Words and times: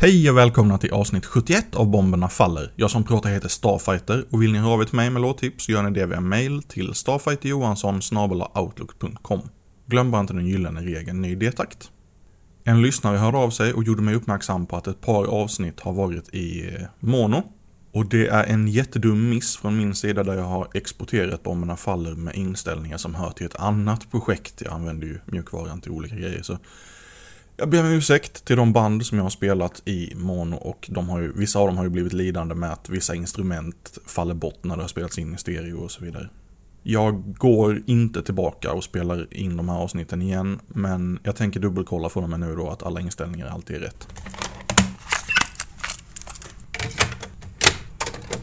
Hej 0.00 0.30
och 0.30 0.36
välkomna 0.36 0.78
till 0.78 0.92
avsnitt 0.92 1.26
71 1.26 1.74
av 1.74 1.90
Bomberna 1.90 2.28
Faller. 2.28 2.72
Jag 2.76 2.90
som 2.90 3.04
pratar 3.04 3.30
heter 3.30 3.48
Starfighter 3.48 4.24
och 4.30 4.42
vill 4.42 4.52
ni 4.52 4.58
höra 4.58 4.72
av 4.72 4.80
er 4.80 4.84
till 4.84 4.96
mig 4.96 5.10
med 5.10 5.22
låttips 5.22 5.64
så 5.64 5.72
gör 5.72 5.82
ni 5.82 5.90
det 5.90 6.06
via 6.06 6.20
mail 6.20 6.62
till 6.62 6.94
starfighterjohansson.outlook.com. 6.94 9.40
Glöm 9.86 10.10
bara 10.10 10.20
inte 10.20 10.32
den 10.32 10.46
gyllene 10.46 10.80
regeln 10.80 11.22
ny 11.22 11.34
detakt. 11.34 11.90
En 12.64 12.82
lyssnare 12.82 13.16
hörde 13.16 13.38
av 13.38 13.50
sig 13.50 13.72
och 13.72 13.84
gjorde 13.84 14.02
mig 14.02 14.14
uppmärksam 14.14 14.66
på 14.66 14.76
att 14.76 14.86
ett 14.86 15.00
par 15.00 15.24
avsnitt 15.24 15.80
har 15.80 15.92
varit 15.92 16.34
i 16.34 16.68
eh, 16.68 16.74
mono. 17.00 17.42
Och 17.92 18.08
det 18.08 18.28
är 18.28 18.44
en 18.44 18.68
jättedum 18.68 19.30
miss 19.30 19.56
från 19.56 19.76
min 19.76 19.94
sida 19.94 20.24
där 20.24 20.34
jag 20.34 20.44
har 20.44 20.68
exporterat 20.74 21.42
Bomberna 21.42 21.76
Faller 21.76 22.14
med 22.14 22.36
inställningar 22.36 22.96
som 22.96 23.14
hör 23.14 23.30
till 23.30 23.46
ett 23.46 23.56
annat 23.56 24.10
projekt. 24.10 24.62
Jag 24.64 24.72
använder 24.72 25.06
ju 25.06 25.18
mjukvaran 25.26 25.80
till 25.80 25.92
olika 25.92 26.16
grejer 26.16 26.42
så 26.42 26.58
jag 27.58 27.68
ber 27.68 27.80
om 27.80 27.86
ursäkt 27.86 28.44
till 28.44 28.56
de 28.56 28.72
band 28.72 29.06
som 29.06 29.18
jag 29.18 29.24
har 29.24 29.30
spelat 29.30 29.82
i 29.84 30.12
mono 30.16 30.56
och 30.56 30.88
de 30.92 31.08
har 31.08 31.20
ju, 31.20 31.32
vissa 31.32 31.58
av 31.58 31.66
dem 31.66 31.76
har 31.76 31.84
ju 31.84 31.90
blivit 31.90 32.12
lidande 32.12 32.54
med 32.54 32.72
att 32.72 32.88
vissa 32.88 33.14
instrument 33.14 33.98
faller 34.06 34.34
bort 34.34 34.64
när 34.64 34.76
det 34.76 34.82
har 34.82 34.88
spelats 34.88 35.18
in 35.18 35.34
i 35.34 35.38
stereo 35.38 35.78
och 35.78 35.90
så 35.90 36.04
vidare. 36.04 36.28
Jag 36.82 37.34
går 37.38 37.82
inte 37.86 38.22
tillbaka 38.22 38.72
och 38.72 38.84
spelar 38.84 39.34
in 39.34 39.56
de 39.56 39.68
här 39.68 39.76
avsnitten 39.76 40.22
igen, 40.22 40.60
men 40.68 41.18
jag 41.22 41.36
tänker 41.36 41.60
dubbelkolla 41.60 42.08
från 42.08 42.24
och 42.24 42.30
med 42.30 42.40
nu 42.40 42.56
då 42.56 42.70
att 42.70 42.82
alla 42.82 43.00
inställningar 43.00 43.46
alltid 43.46 43.76
är 43.76 43.80
rätt. 43.80 44.08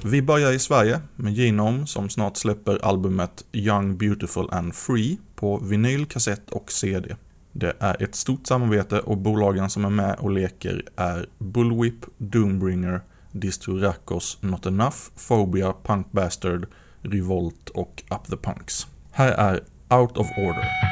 Vi 0.04 0.22
börjar 0.22 0.52
i 0.52 0.60
Sverige 0.60 1.02
med 1.16 1.34
Genome 1.34 1.88
som 1.88 2.10
snart 2.10 2.38
släpper 2.38 2.86
albumet 2.86 3.46
Young, 3.52 3.98
Beautiful 3.98 4.50
and 4.52 4.76
Free 4.76 5.18
på 5.36 5.58
vinyl, 5.58 6.06
kassett 6.06 6.50
och 6.50 6.72
CD. 6.72 7.16
Det 7.58 7.74
är 7.80 8.04
ett 8.04 8.16
stort 8.16 8.48
samarbete 8.48 9.00
och 9.00 9.18
bolagen 9.18 9.70
som 9.70 9.86
är 9.86 9.90
med 9.90 10.16
och 10.20 10.32
leker 10.32 10.84
är 10.96 11.26
Bullwhip, 11.38 12.06
Doombringer, 12.18 13.02
Distorakos, 13.32 14.38
Not 14.42 14.66
Enough, 14.66 14.98
Phobia, 15.28 15.74
Punk 15.84 16.12
Bastard, 16.12 16.68
Revolt 17.02 17.70
och 17.70 18.04
Up 18.10 18.24
the 18.30 18.38
Punks. 18.38 18.88
Här 19.12 19.32
är 19.32 19.64
Out 20.00 20.18
of 20.18 20.28
Order. 20.38 20.85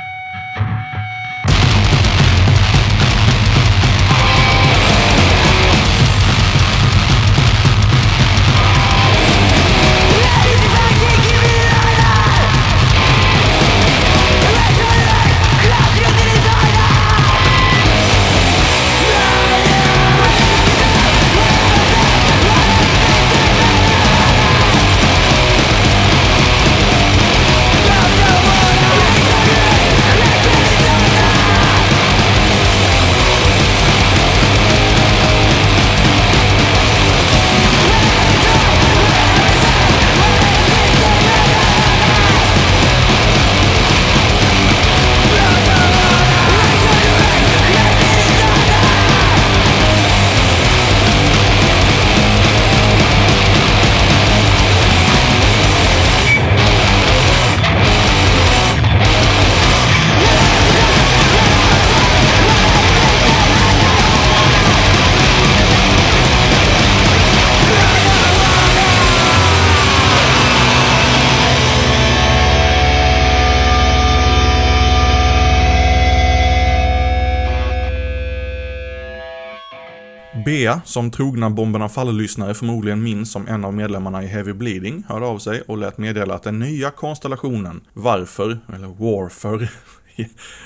Andrea, 80.63 80.81
som 80.85 81.11
trogna 81.11 81.49
Bomberna 81.49 81.89
Faller-lyssnare 81.89 82.53
förmodligen 82.53 83.03
minns 83.03 83.31
som 83.31 83.47
en 83.47 83.65
av 83.65 83.73
medlemmarna 83.73 84.23
i 84.23 84.27
Heavy 84.27 84.53
Bleeding, 84.53 85.03
hörde 85.07 85.25
av 85.25 85.39
sig 85.39 85.61
och 85.61 85.77
lät 85.77 85.97
meddela 85.97 86.33
att 86.33 86.43
den 86.43 86.59
nya 86.59 86.91
konstellationen 86.91 87.81
Varför, 87.93 88.59
eller 88.75 88.87
Warför, 88.87 89.67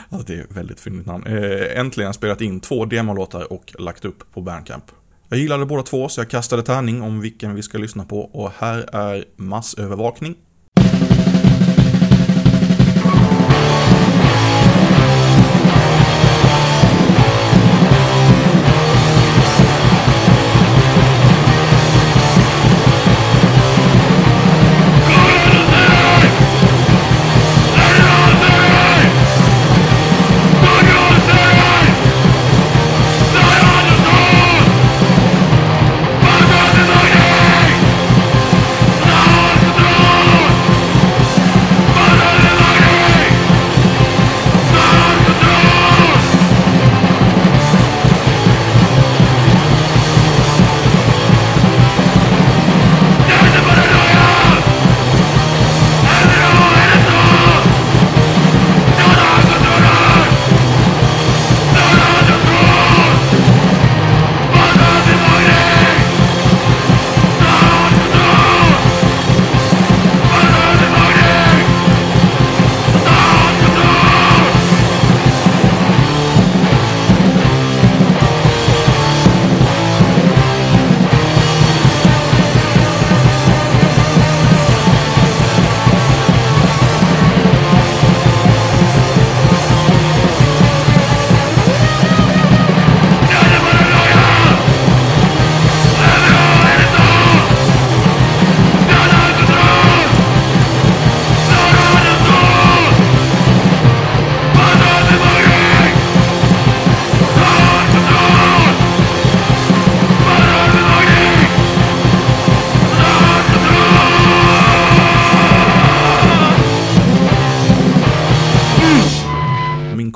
alltså 0.09 0.27
det 0.33 0.39
är 0.39 0.45
väldigt 0.49 0.79
fyndigt 0.79 1.05
namn, 1.05 1.27
eh, 1.27 1.79
äntligen 1.79 2.13
spelat 2.13 2.41
in 2.41 2.59
två 2.59 2.85
demolåtar 2.85 3.53
och 3.53 3.75
lagt 3.79 4.05
upp 4.05 4.33
på 4.33 4.41
Bandcamp. 4.41 4.83
Jag 5.29 5.39
gillade 5.39 5.65
båda 5.65 5.83
två 5.83 6.09
så 6.09 6.21
jag 6.21 6.29
kastade 6.29 6.63
tärning 6.63 7.01
om 7.01 7.21
vilken 7.21 7.55
vi 7.55 7.63
ska 7.63 7.77
lyssna 7.77 8.05
på 8.05 8.19
och 8.19 8.51
här 8.57 8.95
är 8.95 9.25
Massövervakning 9.35 10.35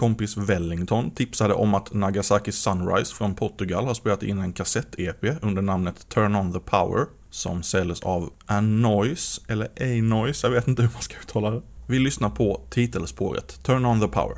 kompis 0.01 0.37
Wellington 0.37 1.11
tipsade 1.11 1.53
om 1.53 1.73
att 1.73 1.93
Nagasaki 1.93 2.51
Sunrise 2.51 3.15
från 3.15 3.35
Portugal 3.35 3.85
har 3.85 3.93
spelat 3.93 4.23
in 4.23 4.39
en 4.39 4.53
kassett-EP 4.53 5.37
under 5.41 5.61
namnet 5.61 6.09
Turn 6.09 6.35
On 6.35 6.53
The 6.53 6.59
Power 6.59 7.05
som 7.29 7.63
säljs 7.63 8.01
av 8.01 8.29
Anoise, 8.45 9.41
eller 9.47 9.65
A-Noise, 9.65 10.47
jag 10.47 10.51
vet 10.51 10.67
inte 10.67 10.81
hur 10.81 10.89
man 10.93 11.01
ska 11.01 11.15
uttala 11.17 11.51
det. 11.51 11.61
Vi 11.87 11.99
lyssnar 11.99 12.29
på 12.29 12.61
titelspåret 12.69 13.63
Turn 13.63 13.85
On 13.85 14.01
The 14.01 14.07
Power. 14.07 14.37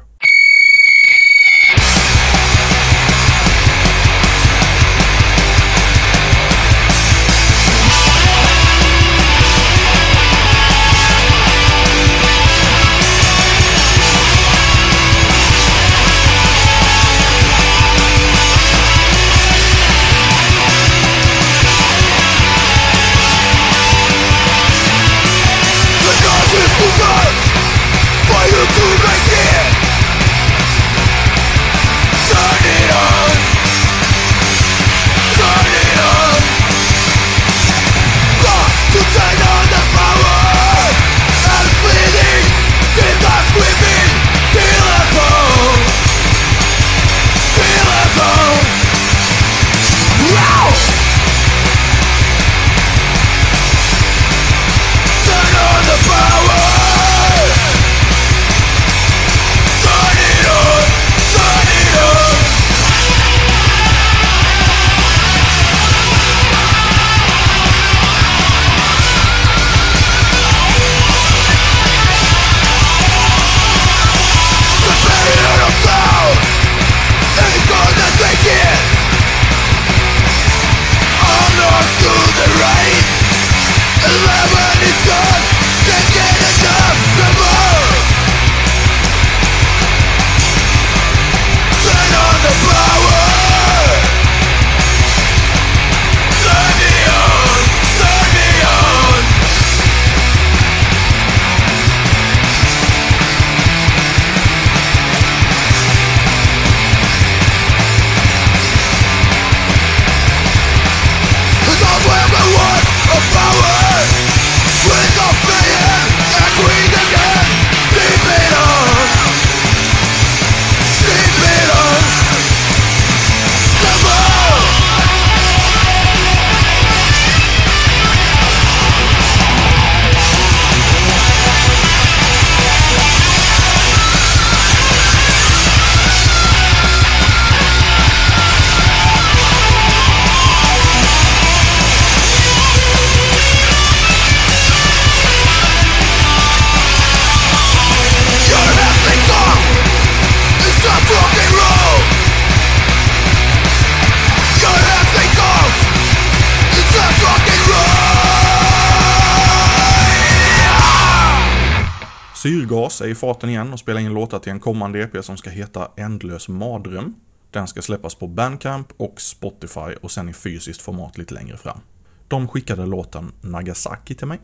Syrgas 162.44 163.02
är 163.02 163.08
i 163.08 163.16
farten 163.16 163.50
igen 163.50 163.74
och 163.74 163.80
spelar 163.80 164.02
in 164.02 164.14
låtar 164.14 164.40
till 164.40 164.52
en 164.52 164.60
kommande 164.60 165.00
EP 165.00 165.26
som 165.26 165.38
ska 165.38 165.50
heta 165.50 165.92
Ändlös 165.98 166.48
mardröm. 166.48 167.16
Den 167.52 167.68
ska 167.68 167.82
släppas 167.82 168.16
på 168.16 168.28
Bandcamp 168.28 168.88
och 168.98 169.22
Spotify 169.22 169.96
och 170.02 170.12
sen 170.12 170.30
i 170.30 170.34
fysiskt 170.34 170.82
format 170.82 171.18
lite 171.18 171.34
längre 171.34 171.58
fram. 171.58 171.80
De 172.28 172.48
skickade 172.48 172.86
låten 172.86 173.32
Nagasaki 173.42 174.16
till 174.16 174.28
mig. 174.28 174.40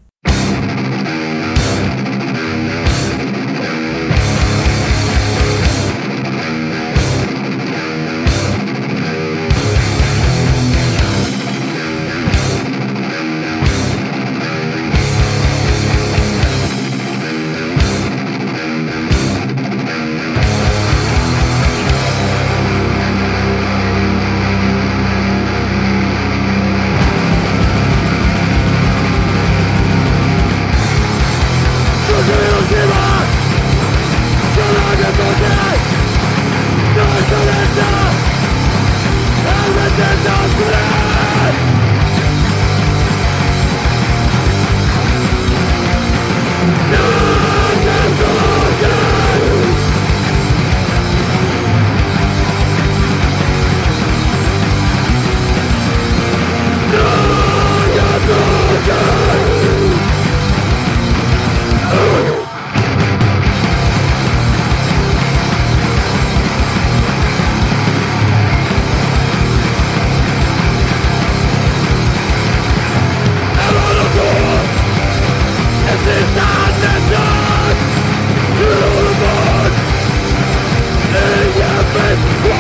Inte 82.08 82.59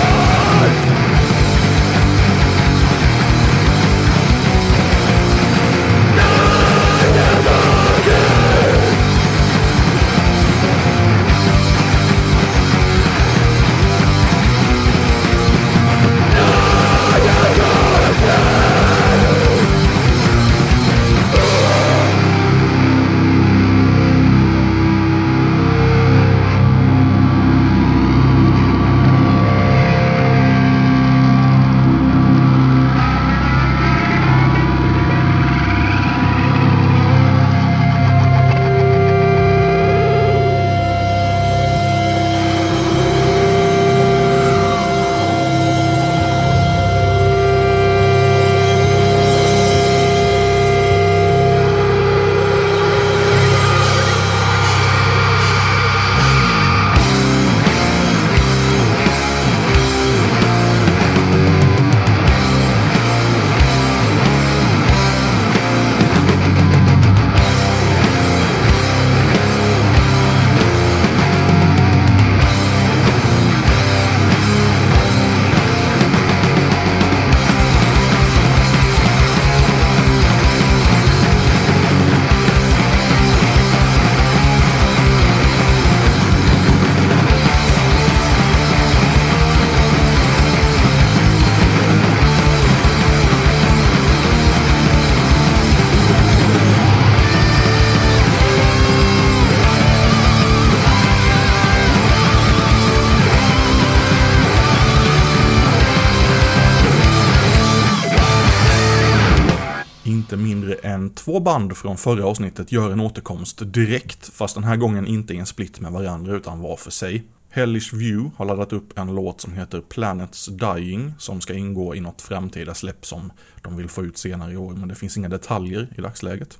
två 111.39 111.43
band 111.43 111.77
från 111.77 111.97
förra 111.97 112.25
avsnittet 112.25 112.71
gör 112.71 112.91
en 112.91 112.99
återkomst 112.99 113.61
direkt, 113.65 114.29
fast 114.33 114.55
den 114.55 114.63
här 114.63 114.75
gången 114.75 115.07
inte 115.07 115.33
i 115.33 115.37
en 115.37 115.45
split 115.45 115.79
med 115.79 115.91
varandra 115.91 116.35
utan 116.35 116.61
var 116.61 116.75
för 116.75 116.91
sig. 116.91 117.23
Hellish 117.49 117.93
View 117.93 118.31
har 118.37 118.45
laddat 118.45 118.73
upp 118.73 118.99
en 118.99 119.15
låt 119.15 119.41
som 119.41 119.53
heter 119.53 119.81
Planets 119.81 120.45
Dying 120.45 121.13
som 121.19 121.41
ska 121.41 121.53
ingå 121.53 121.95
i 121.95 121.99
något 121.99 122.21
framtida 122.21 122.73
släpp 122.73 123.05
som 123.05 123.31
de 123.61 123.77
vill 123.77 123.89
få 123.89 124.03
ut 124.03 124.17
senare 124.17 124.53
i 124.53 124.57
år, 124.57 124.73
men 124.73 124.87
det 124.87 124.95
finns 124.95 125.17
inga 125.17 125.29
detaljer 125.29 125.93
i 125.97 126.01
dagsläget. 126.01 126.51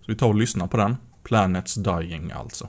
Så 0.00 0.06
vi 0.06 0.14
tar 0.14 0.28
och 0.28 0.34
lyssnar 0.34 0.66
på 0.66 0.76
den. 0.76 0.96
Planets 1.22 1.74
Dying 1.74 2.32
alltså. 2.32 2.68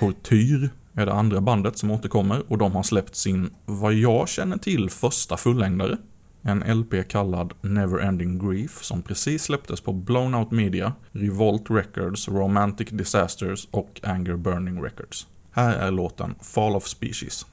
Tortyr 0.00 0.70
är 0.94 1.06
det 1.06 1.12
andra 1.12 1.40
bandet 1.40 1.78
som 1.78 1.90
återkommer 1.90 2.42
och 2.48 2.58
de 2.58 2.72
har 2.72 2.82
släppt 2.82 3.16
sin, 3.16 3.50
vad 3.66 3.94
jag 3.94 4.28
känner 4.28 4.56
till, 4.56 4.90
första 4.90 5.36
fullängdare. 5.36 5.96
En 6.42 6.80
LP 6.80 7.08
kallad 7.08 7.52
Neverending 7.60 8.38
Grief 8.38 8.82
som 8.82 9.02
precis 9.02 9.42
släpptes 9.42 9.80
på 9.80 9.92
Blown 9.92 10.34
Out 10.34 10.50
Media, 10.50 10.92
Revolt 11.12 11.70
Records, 11.70 12.28
Romantic 12.28 12.88
Disasters 12.88 13.68
och 13.70 14.00
Anger 14.02 14.36
Burning 14.36 14.82
Records. 14.82 15.26
Här 15.50 15.76
är 15.76 15.90
låten 15.90 16.34
Fall 16.40 16.76
of 16.76 16.86
Species. 16.86 17.46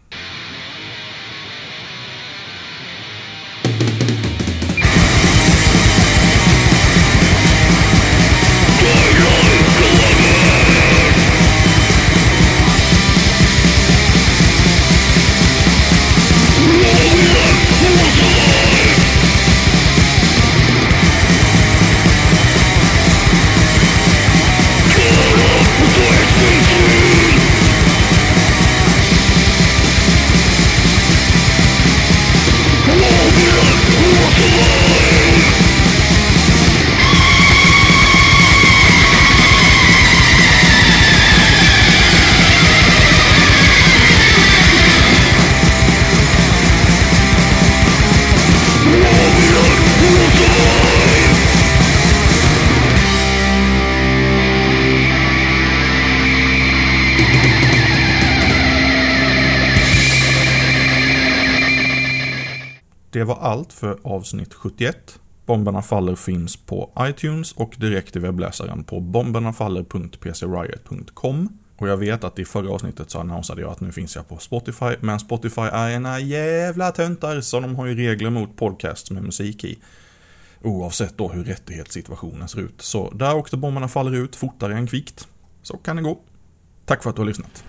Var 63.27 63.35
allt 63.35 63.73
för 63.73 63.99
avsnitt 64.03 64.53
71. 64.53 65.19
Bomberna 65.45 65.81
Faller 65.81 66.15
finns 66.15 66.57
på 66.57 66.91
iTunes 66.99 67.51
och 67.51 67.75
direkt 67.77 68.15
i 68.15 68.19
webbläsaren 68.19 68.83
på 68.83 68.99
bombernafaller.pcriot.com. 68.99 71.49
Och 71.77 71.87
jag 71.87 71.97
vet 71.97 72.23
att 72.23 72.39
i 72.39 72.45
förra 72.45 72.69
avsnittet 72.69 73.11
så 73.11 73.19
annonsade 73.19 73.61
jag 73.61 73.71
att 73.71 73.81
nu 73.81 73.91
finns 73.91 74.15
jag 74.15 74.27
på 74.27 74.37
Spotify, 74.37 74.95
men 74.99 75.19
Spotify 75.19 75.61
är 75.61 75.89
ena 75.89 76.19
jävla 76.19 76.91
töntar, 76.91 77.41
så 77.41 77.59
de 77.59 77.75
har 77.75 77.85
ju 77.85 77.95
regler 77.95 78.29
mot 78.29 78.55
podcasts 78.55 79.11
med 79.11 79.23
musik 79.23 79.63
i. 79.63 79.79
Oavsett 80.61 81.17
då 81.17 81.29
hur 81.29 81.43
rättighetssituationen 81.43 82.47
ser 82.47 82.59
ut. 82.59 82.81
Så 82.81 83.09
där 83.09 83.35
åkte 83.35 83.57
bomberna 83.57 83.87
faller 83.87 84.15
ut 84.15 84.35
fortare 84.35 84.73
än 84.73 84.87
kvickt. 84.87 85.27
Så 85.61 85.77
kan 85.77 85.95
det 85.95 86.01
gå. 86.01 86.19
Tack 86.85 87.03
för 87.03 87.09
att 87.09 87.15
du 87.15 87.21
har 87.21 87.27
lyssnat. 87.27 87.63